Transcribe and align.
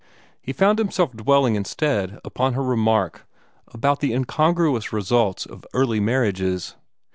He 0.41 0.51
found 0.51 0.79
himself 0.79 1.11
dwelling 1.11 1.53
instead 1.53 2.19
upon 2.25 2.53
her 2.53 2.63
remark 2.63 3.27
about 3.67 3.99
the 3.99 4.13
incongruous 4.15 4.91
results 4.91 5.45
of 5.45 5.63
early 5.75 5.99
marriages. 5.99 6.75